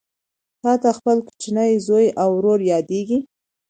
تاته 0.61 0.89
خپل 0.97 1.17
کوچنی 1.27 1.71
زوی 1.87 2.07
او 2.21 2.29
ورور 2.35 2.59
یادیږي 2.71 3.19